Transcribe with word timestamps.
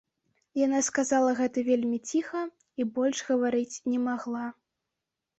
Яна 0.59 0.79
сказала 0.85 1.33
гэта 1.39 1.63
вельмі 1.67 1.99
ціха 2.11 2.41
і 2.83 2.87
больш 2.95 3.17
гаварыць 3.27 3.75
не 3.93 3.99
магла. 4.07 4.47